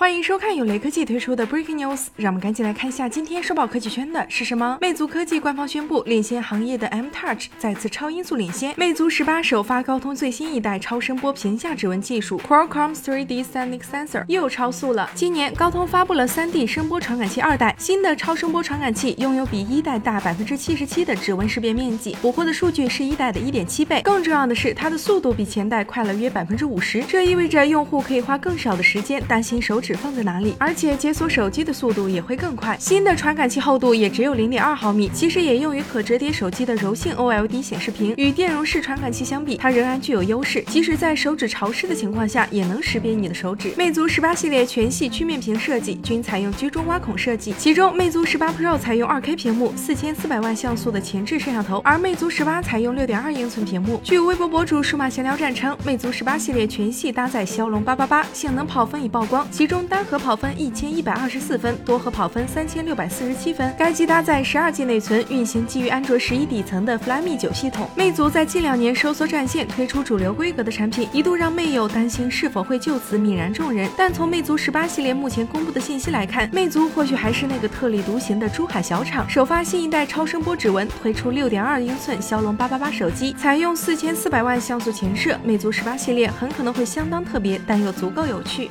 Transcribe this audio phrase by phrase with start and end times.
[0.00, 4.78] 欢迎收看由雷科技推出的 Breaking News，让我们赶紧来看一下今天收报科技圈的是什么。
[4.80, 8.72] 魅族科技官方宣布，领先行业的 M Touch 再次超音速领先。
[8.78, 15.10] 魅族十八首发高通最新一代超声波屏下指纹技术，Qualcomm 3D Sonic Sensor 又超速了。
[15.14, 24.00] 今年高通发布了 3D 声波传感器二代，新的超声波传感器拥有比一代大百分之七十七的指纹识别面积，捕获的数据是一代的一点七倍。
[24.00, 29.89] 更重要的是，它的速度比前代快了约百分之五十，这意味着用户可以花更少的时间担心手指。
[29.94, 30.54] 放在哪里？
[30.58, 32.76] 而且解锁手机的速度也会更快。
[32.78, 38.14] 新的传感器厚度也只有零点二毫米，其实也用于可折叠手机的柔性 OLED 显示屏。
[38.16, 43.72] 与电容式传感器相比，它仍然具有优势，即使在手指潮湿的情况下，也能识别你的手指。
[43.76, 54.00] 魅族十八系列全系曲面屏设计均采用居中挖孔设计，其中魅族十八 Pro 采用二 K 屏幕，四千四百万像素的前置摄像头，而魅族十八采用六点二英寸屏幕。
[54.02, 63.74] 据微博博主数码闲聊站称，魅族十八系列全系搭载骁龙八八八，性能跑分已曝光，其中单核跑分一千一百二十四分，多核跑分三千六百四十七分。
[63.78, 67.88] 该机搭载十二 G 内存，运行基于安卓十一底层的 Flyme 九系统。
[67.96, 73.90] 魅族在近两年收缩战线，推出主流规格的产品，一度让魅友担心是否会就此泯然众人。
[73.96, 79.28] 但从魅族十八系列目前公布的信息来看，魅族或许还是那个特立独行的珠海小厂。
[79.28, 85.38] 首发新一代超声波指纹，推出六点二英寸骁龙八八八手机，采用四千四百万像素前摄。
[85.44, 88.68] 魅族十八系列很可能会相当特别，但又足够有趣。